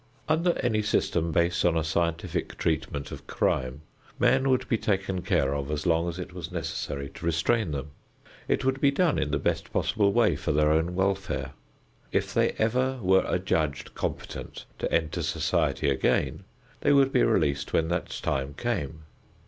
[0.27, 3.83] Under any system based on a scientific treatment of crime,
[4.17, 7.91] men would be taken care of as long as it was necessary to restrain them.
[8.47, 11.51] It would be done in the best possible way for their own welfare.
[12.11, 16.45] If they ever were adjudged competent to enter society again,
[16.79, 19.03] they would be released when that time came.